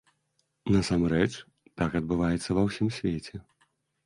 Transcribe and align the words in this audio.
Насамрэч, 0.75 1.27
так 1.83 1.91
адбываецца 2.01 2.49
ва 2.61 2.65
ўсім 2.71 2.87
свеце. 2.97 3.35